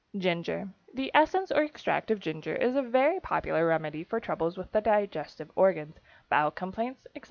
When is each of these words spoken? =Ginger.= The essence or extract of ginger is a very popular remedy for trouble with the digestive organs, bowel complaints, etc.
=Ginger.= 0.17 0.67
The 0.95 1.11
essence 1.13 1.51
or 1.51 1.61
extract 1.61 2.09
of 2.09 2.19
ginger 2.19 2.55
is 2.55 2.75
a 2.75 2.81
very 2.81 3.19
popular 3.19 3.67
remedy 3.67 4.03
for 4.03 4.19
trouble 4.19 4.51
with 4.57 4.71
the 4.71 4.81
digestive 4.81 5.51
organs, 5.55 5.99
bowel 6.27 6.49
complaints, 6.49 7.05
etc. 7.13 7.19